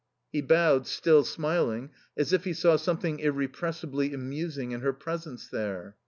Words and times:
He 0.31 0.41
bowed, 0.41 0.87
still 0.87 1.23
smiling, 1.23 1.91
as 2.17 2.33
if 2.33 2.45
he 2.45 2.53
saw 2.53 2.75
something 2.75 3.19
irrepressibly 3.19 4.15
amusing 4.15 4.71
in 4.71 4.81
her 4.81 4.93
presence 4.93 5.47
there. 5.47 5.95